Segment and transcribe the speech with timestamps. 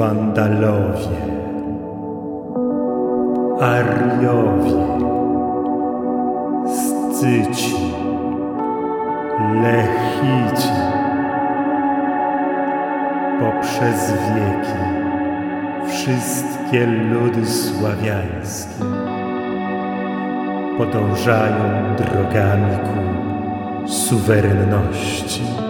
[0.00, 1.20] Wandalowie,
[3.60, 4.80] Ariowie,
[6.66, 7.76] Scyci,
[9.62, 10.68] Lechici.
[13.40, 14.80] Poprzez wieki
[15.88, 18.84] wszystkie ludy sławiańskie
[20.78, 25.69] podążają drogami ku suwerenności.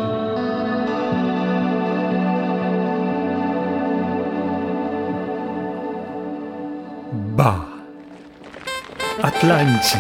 [9.41, 9.99] Atlanci,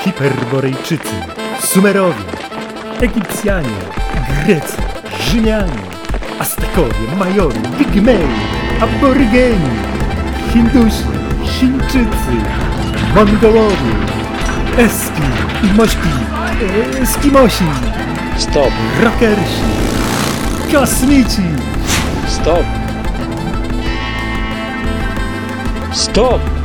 [0.00, 1.14] Hiperborejczycy,
[1.60, 2.24] Sumerowie,
[3.00, 3.78] Egipcjanie,
[4.44, 4.76] Grecy,
[5.20, 5.82] Rzymianie,
[6.38, 8.26] Aztekowie, Majory, Pigmei,
[8.80, 9.70] Aborygeni,
[10.52, 11.04] Hindusi,
[11.44, 12.34] Chińczycy,
[13.14, 13.92] Mongołowie,
[14.78, 15.22] Eski
[15.62, 16.08] i Mośki,
[16.98, 17.64] e, Eskimosi,
[18.36, 19.62] Stop, Rockersi,
[20.72, 21.42] Kosmici,
[22.26, 22.64] stop.
[25.92, 26.61] Stop!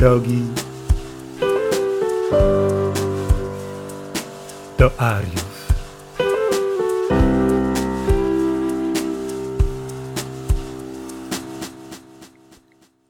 [0.00, 0.42] Drogi
[4.78, 5.68] do Ariów.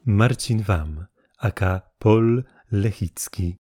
[0.07, 1.07] Marcin Wam,
[1.39, 3.57] aka Paul Lechicki.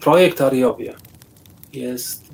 [0.00, 0.94] Projekt Ariowie
[1.72, 2.24] jest,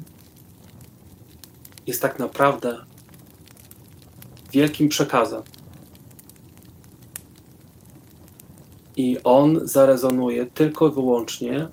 [1.86, 2.89] jest tak naprawdę
[4.52, 5.42] wielkim przekazem.
[8.96, 11.68] I on zarezonuje tylko i wyłącznie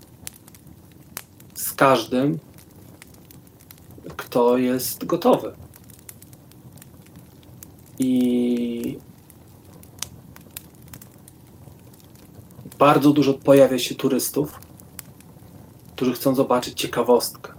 [1.56, 2.40] z każdym,
[4.18, 5.54] kto jest gotowy.
[8.00, 8.98] I
[12.80, 14.60] bardzo dużo pojawia się turystów,
[15.96, 17.54] którzy chcą zobaczyć ciekawostkę.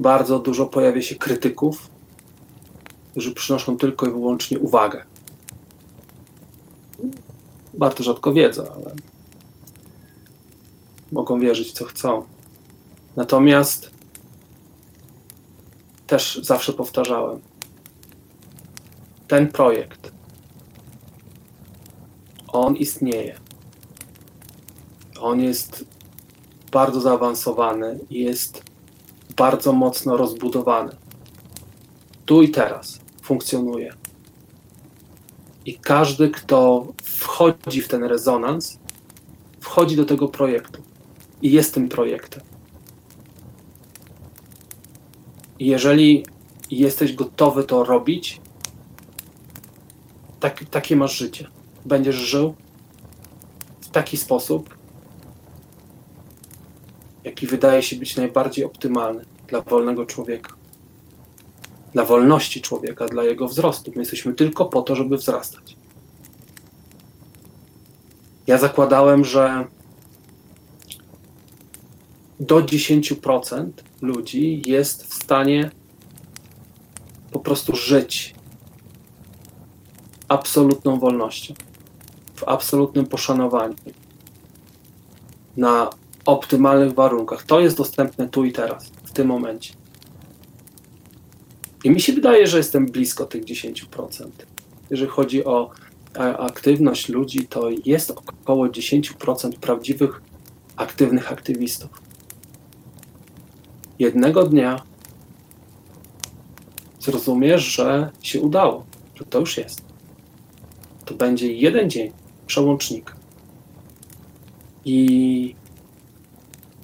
[0.00, 1.90] Bardzo dużo pojawia się krytyków,
[3.10, 5.04] którzy przynoszą tylko i wyłącznie uwagę.
[7.74, 8.94] Bardzo rzadko wiedzą, ale
[11.12, 12.24] mogą wierzyć, co chcą.
[13.16, 13.90] Natomiast
[16.06, 17.40] też zawsze powtarzałem,
[19.28, 20.12] ten projekt,
[22.48, 23.38] on istnieje.
[25.20, 25.84] On jest
[26.72, 28.62] bardzo zaawansowany i jest
[29.36, 30.99] bardzo mocno rozbudowany.
[32.30, 33.92] Tu i teraz funkcjonuje.
[35.66, 38.78] I każdy, kto wchodzi w ten rezonans,
[39.60, 40.82] wchodzi do tego projektu
[41.42, 42.42] i jest tym projektem.
[45.58, 46.26] I jeżeli
[46.70, 48.40] jesteś gotowy to robić,
[50.40, 51.48] tak, takie masz życie.
[51.84, 52.54] Będziesz żył
[53.80, 54.74] w taki sposób,
[57.24, 60.59] jaki wydaje się być najbardziej optymalny dla wolnego człowieka.
[61.92, 63.92] Dla wolności człowieka, dla jego wzrostu.
[63.94, 65.76] My jesteśmy tylko po to, żeby wzrastać.
[68.46, 69.66] Ja zakładałem, że
[72.40, 73.70] do 10%
[74.02, 75.70] ludzi jest w stanie
[77.30, 78.34] po prostu żyć
[80.28, 81.54] absolutną wolnością,
[82.34, 83.74] w absolutnym poszanowaniu,
[85.56, 85.90] na
[86.24, 87.42] optymalnych warunkach.
[87.42, 89.79] To jest dostępne tu i teraz, w tym momencie.
[91.84, 94.28] I mi się wydaje, że jestem blisko tych 10%.
[94.90, 95.70] Jeżeli chodzi o
[96.38, 100.22] aktywność ludzi, to jest około 10% prawdziwych,
[100.76, 101.90] aktywnych aktywistów.
[103.98, 104.82] Jednego dnia
[107.00, 109.82] zrozumiesz, że się udało, że to już jest.
[111.04, 112.12] To będzie jeden dzień
[112.46, 113.14] przełącznika.
[114.84, 115.54] I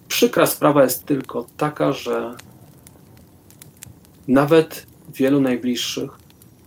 [0.09, 2.35] przykra sprawa jest tylko taka, że
[4.29, 6.11] nawet wielu najbliższych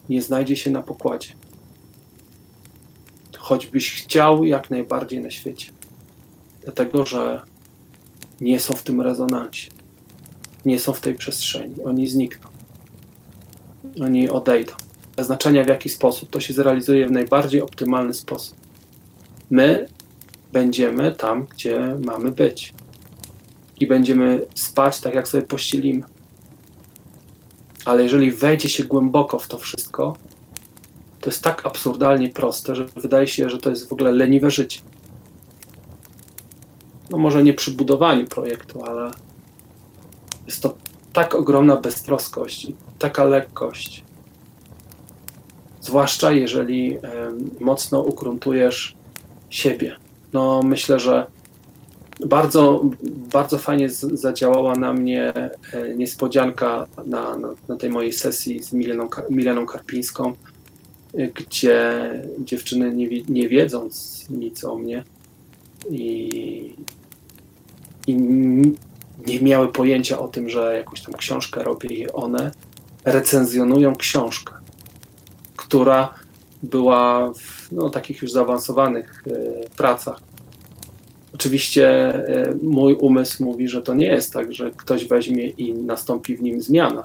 [0.10, 1.34] nie znajdzie się na pokładzie.
[3.38, 5.72] Choćbyś chciał jak najbardziej na świecie.
[6.64, 7.42] Dlatego, że
[8.42, 9.72] nie są w tym rezonansie.
[10.66, 11.76] Nie są w tej przestrzeni.
[11.84, 12.50] Oni znikną.
[14.02, 14.74] Oni odejdą.
[15.18, 18.58] Znaczenia w jaki sposób to się zrealizuje w najbardziej optymalny sposób.
[19.50, 19.88] My
[20.54, 22.74] będziemy tam, gdzie mamy być.
[23.80, 26.04] I będziemy spać tak, jak sobie pościelimy.
[27.86, 30.16] Ale jeżeli wejdzie się głęboko w to wszystko,
[31.22, 34.82] to jest tak absurdalnie proste, że wydaje się, że to jest w ogóle leniwe życie.
[37.10, 39.12] No może nie przy budowaniu projektu, ale
[40.46, 40.76] jest to
[41.14, 44.04] tak ogromna beztroskość i taka lekkość
[45.90, 48.96] zwłaszcza jeżeli em, mocno ukruntujesz
[49.50, 49.96] siebie.
[50.34, 51.28] No, myślę, że
[52.26, 52.86] bardzo,
[53.32, 55.34] bardzo fajnie zadziałała na mnie
[55.74, 60.34] e, niespodzianka na, na, na tej mojej sesji z Mileną, Mileną Karpińską,
[61.14, 65.04] e, gdzie dziewczyny nie, nie wiedząc nic o mnie
[65.90, 66.76] i,
[68.08, 68.16] i
[69.28, 72.52] nie miały pojęcia o tym, że jakąś tam książkę robię i one
[73.06, 74.54] recenzjonują książkę,
[75.56, 76.14] która
[76.64, 80.29] była w no, takich już zaawansowanych e, pracach.
[81.40, 86.38] Oczywiście e, mój umysł mówi, że to nie jest tak, że ktoś weźmie i nastąpi
[86.38, 87.04] w nim zmiana,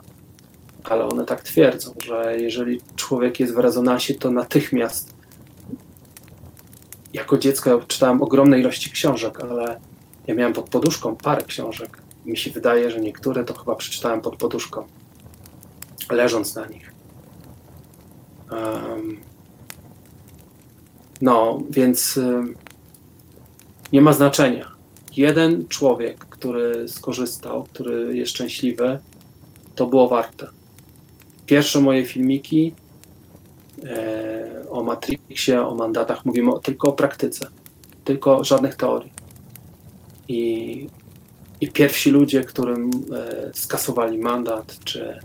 [0.85, 5.15] ale one tak twierdzą, że jeżeli człowiek jest w rezonansie, to natychmiast.
[7.13, 9.81] Jako dziecko czytałem ogromne ilości książek, ale
[10.27, 12.03] ja miałem pod poduszką parę książek.
[12.27, 14.85] Mi się wydaje, że niektóre to chyba przeczytałem pod poduszką,
[16.11, 16.93] leżąc na nich.
[18.53, 19.21] Em,
[21.21, 22.21] no, więc
[23.93, 24.71] nie ma znaczenia.
[25.17, 28.99] Jeden człowiek, który skorzystał, który jest szczęśliwy,
[29.75, 30.47] to było warte.
[31.47, 32.75] Pierwsze moje filmiki
[33.85, 37.47] e, o Matrixie, o mandatach, mówimy tylko o praktyce,
[38.05, 39.13] tylko żadnych teorii.
[40.29, 40.89] I,
[41.61, 45.19] i pierwsi ludzie, którym e, skasowali mandat, czy,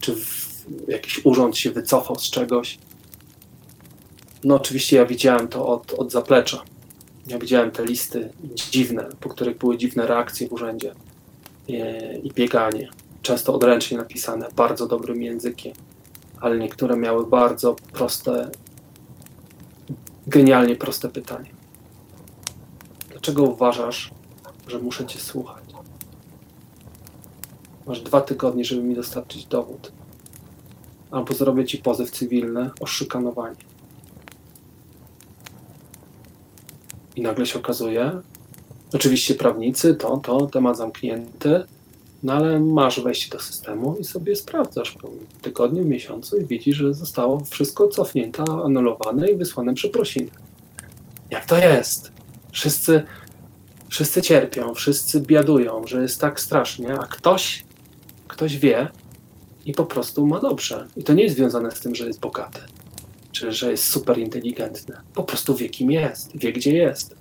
[0.00, 0.16] czy
[0.88, 2.78] jakiś urząd się wycofał z czegoś,
[4.44, 6.62] no oczywiście ja widziałem to od, od zaplecza.
[7.26, 8.32] Ja widziałem te listy
[8.70, 10.94] dziwne, po których były dziwne reakcje w urzędzie
[11.68, 12.88] e, i bieganie.
[13.22, 15.72] Często odręcznie napisane, bardzo dobrym językiem,
[16.40, 18.50] ale niektóre miały bardzo proste,
[20.26, 21.50] genialnie proste pytanie.
[23.10, 24.10] Dlaczego uważasz,
[24.68, 25.64] że muszę cię słuchać?
[27.86, 29.92] Masz dwa tygodnie, żeby mi dostarczyć dowód.
[31.10, 33.56] Albo zrobię ci pozew cywilny o szykanowanie.
[37.16, 38.20] I nagle się okazuje,
[38.92, 41.64] oczywiście prawnicy, to, to, temat zamknięty,
[42.22, 45.10] no ale masz wejście do systemu i sobie sprawdzasz po
[45.42, 50.30] tygodniu, miesiącu i widzisz, że zostało wszystko cofnięte, anulowane i wysłane przeprosiny.
[51.30, 52.12] Jak to jest?
[52.52, 53.02] Wszyscy,
[53.88, 57.64] wszyscy cierpią, wszyscy biadują, że jest tak strasznie, a ktoś,
[58.28, 58.88] ktoś wie
[59.66, 60.86] i po prostu ma dobrze.
[60.96, 62.60] I to nie jest związane z tym, że jest bogaty
[63.36, 64.96] czy że jest super inteligentny.
[65.14, 67.16] Po prostu wie, kim jest, wie, gdzie jest.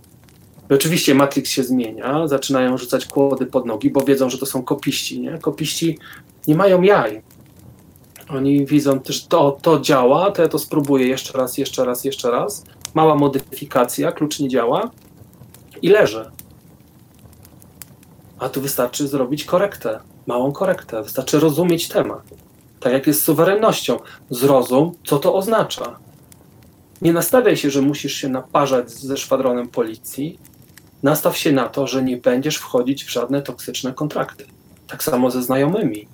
[0.71, 4.63] I oczywiście Matrix się zmienia, zaczynają rzucać kłody pod nogi, bo wiedzą, że to są
[4.63, 5.21] kopiści.
[5.21, 5.38] Nie?
[5.38, 5.97] Kopiści
[6.47, 7.21] nie mają jaj.
[8.29, 12.31] Oni widzą też, to, to działa, to ja to spróbuję jeszcze raz, jeszcze raz, jeszcze
[12.31, 12.63] raz.
[12.94, 14.91] Mała modyfikacja, klucz nie działa
[15.81, 16.31] i leży.
[18.39, 22.21] A tu wystarczy zrobić korektę, małą korektę, wystarczy rozumieć temat.
[22.79, 24.00] Tak jak jest z suwerennością.
[24.29, 26.05] Zrozum, co to oznacza.
[27.01, 30.39] Nie nastawiaj się, że musisz się naparzać ze szwadronem policji.
[31.03, 34.45] Nastaw się na to, że nie będziesz wchodzić w żadne toksyczne kontrakty.
[34.88, 36.07] Tak samo ze znajomymi.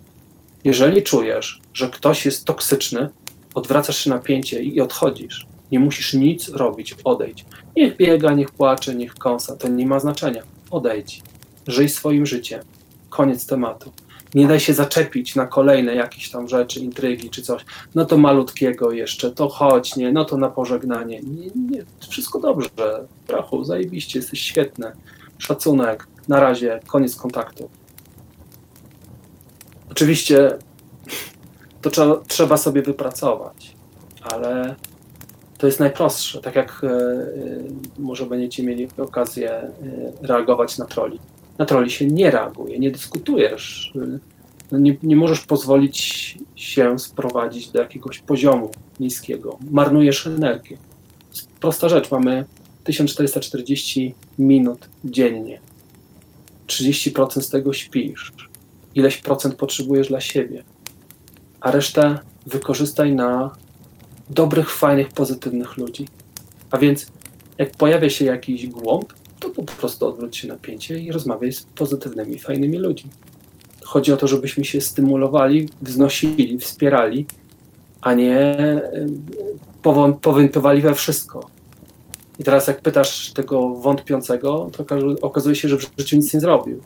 [0.64, 3.10] Jeżeli czujesz, że ktoś jest toksyczny,
[3.54, 5.48] odwracasz się napięcie i odchodzisz.
[5.72, 7.46] Nie musisz nic robić, odejdź.
[7.76, 10.44] Niech biega, niech płacze, niech kąsa, to nie ma znaczenia.
[10.72, 11.22] Odejdź.
[11.68, 12.62] Żyj swoim życiem.
[13.10, 13.92] Koniec tematu
[14.36, 17.66] nie daj się zaczepić na kolejne jakieś tam rzeczy, intrygi czy coś.
[17.96, 21.22] No to malutkiego jeszcze, to chodź, nie, no to na pożegnanie.
[21.22, 22.70] Nie, nie, wszystko dobrze.
[23.28, 24.92] Brachu, zajebiście, jesteś świetny.
[25.38, 27.70] Szacunek, na razie, koniec kontaktu.
[29.92, 30.58] Oczywiście
[31.82, 33.76] to trzeba, trzeba sobie wypracować,
[34.22, 34.76] ale
[35.58, 36.42] to jest najprostsze.
[36.42, 36.90] Tak jak e,
[38.00, 39.72] może będziecie mieli okazję e,
[40.22, 41.20] reagować na troli
[41.62, 43.94] na troli się nie reaguje, nie dyskutujesz.
[44.72, 45.98] No nie, nie możesz pozwolić
[46.56, 49.58] się sprowadzić do jakiegoś poziomu niskiego.
[49.72, 50.78] Marnujesz energię.
[51.60, 52.46] Prosta rzecz, mamy
[52.84, 55.60] 1440 minut dziennie.
[56.68, 58.34] 30% z tego śpisz.
[58.96, 60.64] Ileś procent potrzebujesz dla siebie.
[61.60, 63.56] A resztę wykorzystaj na
[64.30, 66.08] dobrych, fajnych, pozytywnych ludzi.
[66.72, 67.08] A więc
[67.58, 72.40] jak pojawia się jakiś głąb, to po prostu odwróć się napięcie i rozmawiaj z pozytywnymi,
[72.40, 73.12] fajnymi ludźmi.
[73.84, 77.26] Chodzi o to, żebyśmy się stymulowali, wznosili, wspierali,
[78.02, 78.58] a nie
[80.22, 81.50] powątpiewali we wszystko.
[82.40, 84.86] I teraz jak pytasz tego wątpiącego, to
[85.22, 86.82] okazuje się, że w życiu nic nie zrobił.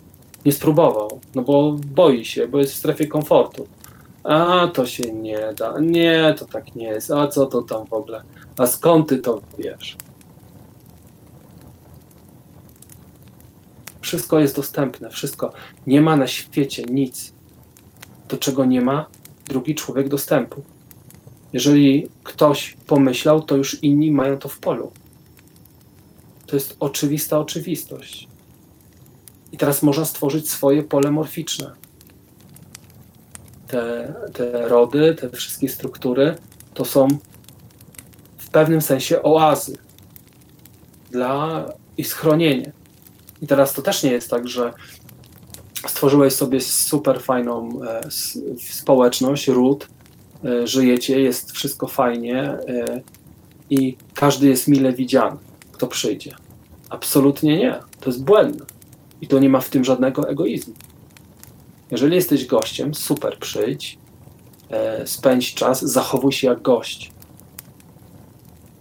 [0.46, 3.68] Nie spróbował, no bo boi się, bo jest w strefie komfortu.
[4.24, 7.94] A to się nie da, nie, to tak nie jest, a co to tam w
[7.94, 8.22] ogóle,
[8.58, 9.98] a skąd ty to wiesz?
[14.06, 15.54] Wszystko jest dostępne, wszystko.
[15.88, 17.34] Nie ma na świecie nic,
[18.30, 19.06] do czego nie ma
[19.46, 20.64] drugi człowiek dostępu.
[21.54, 24.92] Jeżeli ktoś pomyślał, to już inni mają to w polu.
[26.46, 28.28] To jest oczywista oczywistość.
[29.52, 31.72] I teraz można stworzyć swoje pole morficzne.
[33.68, 36.36] Te, te rody, te wszystkie struktury
[36.74, 37.08] to są
[38.38, 39.78] w pewnym sensie oazy
[41.12, 41.66] dla
[41.98, 42.75] i schronienie.
[43.46, 44.74] I teraz to też nie jest tak, że
[45.88, 48.02] stworzyłeś sobie super fajną e,
[48.60, 49.88] społeczność, ród,
[50.46, 53.02] e, żyjecie, jest wszystko fajnie e,
[53.70, 55.38] i każdy jest mile widziany,
[55.72, 56.36] kto przyjdzie.
[56.90, 57.80] Absolutnie nie.
[58.00, 58.66] To jest błędne.
[59.22, 60.74] I to nie ma w tym żadnego egoizmu.
[61.92, 63.98] Jeżeli jesteś gościem, super przyjdź,
[65.06, 67.12] spędź czas, zachowuj się jak gość.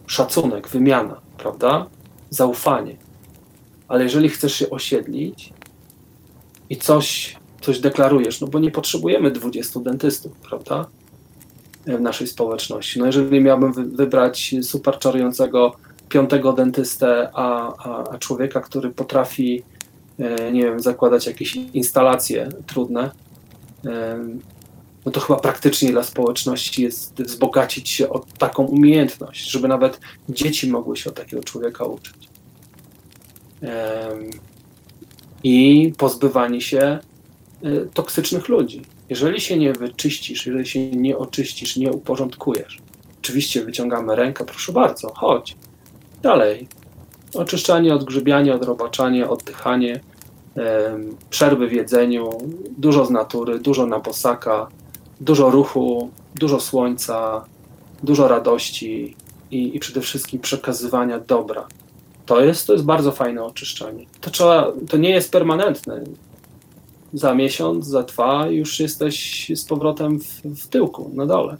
[0.06, 1.86] Szacunek, wymiana, prawda?
[2.30, 3.03] Zaufanie.
[3.88, 5.52] Ale jeżeli chcesz się osiedlić,
[6.70, 10.86] i coś, coś deklarujesz, no bo nie potrzebujemy 20 dentystów, prawda?
[11.86, 12.98] W naszej społeczności.
[12.98, 15.72] No jeżeli miałbym wy, wybrać super czarującego
[16.08, 19.62] piątego dentystę, a, a, a człowieka, który potrafi,
[20.18, 23.10] e, nie wiem, zakładać jakieś instalacje trudne,
[25.06, 30.70] no to chyba praktycznie dla społeczności jest wzbogacić się o taką umiejętność, żeby nawet dzieci
[30.70, 32.33] mogły się od takiego człowieka uczyć
[35.44, 36.98] i pozbywanie się
[37.64, 38.82] y, toksycznych ludzi.
[39.10, 42.78] Jeżeli się nie wyczyścisz, jeżeli się nie oczyścisz, nie uporządkujesz,
[43.20, 45.56] oczywiście wyciągamy rękę, proszę bardzo, chodź.
[46.22, 46.68] Dalej.
[47.34, 50.00] Oczyszczanie, odgrzybianie, odrobaczanie, oddychanie,
[51.30, 52.30] przerwy w jedzeniu,
[52.78, 54.68] dużo z natury, dużo na bosaka,
[55.20, 57.44] dużo ruchu, dużo słońca,
[58.02, 59.16] dużo radości
[59.50, 61.66] i, i przede wszystkim przekazywania dobra.
[62.26, 64.06] To jest, to jest bardzo fajne oczyszczanie.
[64.20, 66.04] To, trzeba, to nie jest permanentne.
[67.12, 71.56] Za miesiąc, za dwa już jesteś z powrotem w, w tyłku, na dole.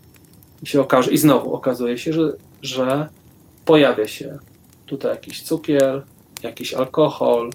[0.63, 3.09] I, się okaże, I znowu okazuje się, że, że
[3.65, 4.39] pojawia się
[4.87, 6.03] tutaj jakiś cukier,
[6.43, 7.51] jakiś alkohol,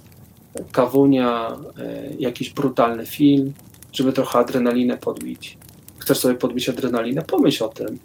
[0.72, 3.54] kawunia, e, jakiś brutalny film,
[3.94, 5.58] żeby trochę adrenalinę podbić.
[6.00, 7.22] Chcesz sobie podbić adrenalinę?
[7.22, 8.00] Pomyśl o tym.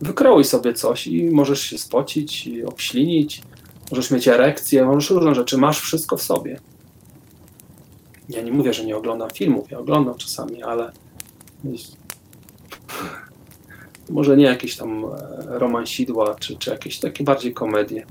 [0.00, 3.42] Wykrołuj sobie coś i możesz się spocić, obślinić,
[3.90, 6.60] Możesz mieć erekcję, możesz różne rzeczy, masz wszystko w sobie.
[8.28, 10.92] Ja nie mówię, że nie oglądam filmów, ja oglądam czasami, ale
[14.10, 15.08] może nie jakieś tam e,
[15.58, 18.06] romansidła, czy, czy jakieś takie bardziej komedie.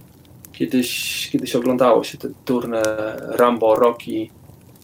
[0.51, 2.81] Kiedyś, kiedyś oglądało się te turne
[3.21, 4.29] Rambo, Rocky.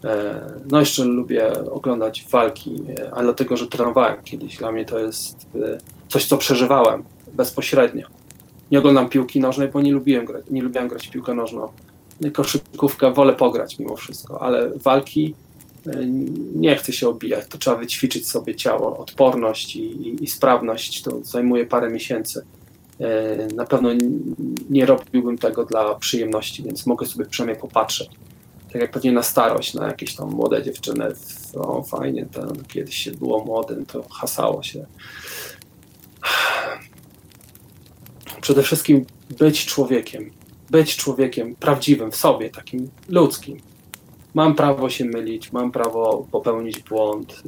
[0.04, 4.58] E, no jeszcze lubię oglądać walki, e, ale dlatego, że trenowałem kiedyś.
[4.58, 5.48] Dla mnie to jest
[6.10, 8.08] coś, co przeżywałem bezpośrednio
[8.72, 11.68] nie oglądam piłki nożnej, bo nie lubiłem grać, nie lubiłem grać w piłkę nożną.
[12.34, 15.36] Koszykówkę wolę pograć mimo wszystko, ale walki
[15.88, 16.06] e,
[16.56, 17.48] nie chcę się obijać.
[17.50, 21.02] To trzeba wyćwiczyć sobie ciało, odporność i, i, i sprawność.
[21.02, 22.46] To zajmuje parę miesięcy.
[23.00, 23.90] E, na pewno
[24.70, 28.10] nie robiłbym tego dla przyjemności, więc mogę sobie przynajmniej popatrzeć.
[28.72, 31.06] Tak jak pewnie na starość, na jakieś tam młode dziewczyny,
[31.56, 34.86] o fajnie, to kiedyś się było młodym, to hasało się
[38.46, 39.06] przede wszystkim
[39.40, 40.32] być człowiekiem.
[40.70, 43.58] Być człowiekiem prawdziwym w sobie, takim ludzkim.
[44.34, 47.44] Mam prawo się mylić, mam prawo popełnić błąd.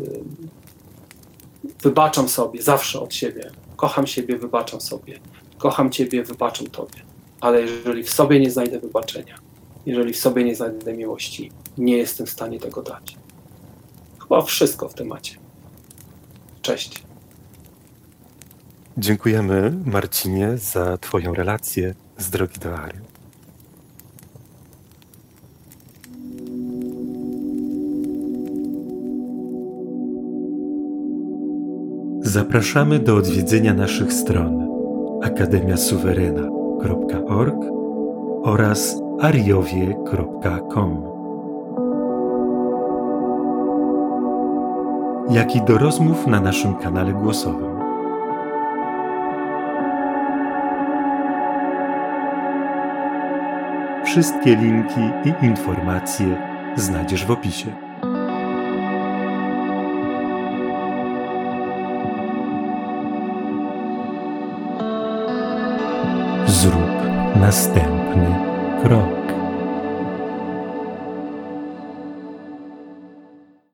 [1.82, 3.52] Wybaczam sobie zawsze od siebie.
[3.76, 5.20] Kocham siebie, wybaczam sobie.
[5.58, 7.02] Kocham ciebie, wybaczam tobie.
[7.42, 9.40] Ale jeżeli w sobie nie znajdę wybaczenia,
[9.86, 13.18] jeżeli w sobie nie znajdę miłości, nie jestem w stanie tego dać.
[14.20, 15.38] Chyba wszystko w temacie.
[16.62, 17.07] Cześć.
[19.00, 23.02] Dziękujemy, Marcinie, za Twoją relację z drogi do Ariu.
[32.22, 34.68] Zapraszamy do odwiedzenia naszych stron
[35.24, 37.56] akademiasuwerena.org
[38.44, 41.04] oraz ariowie.com.
[45.30, 47.67] Jak i do rozmów na naszym kanale głosowym.
[54.08, 56.26] Wszystkie linki i informacje
[56.76, 57.68] znajdziesz w opisie.
[66.48, 68.36] Zrób następny
[68.84, 69.17] krok.